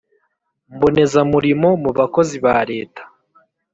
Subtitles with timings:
[0.75, 3.01] Mbonezamurimo Mu Bakozi Ba Leta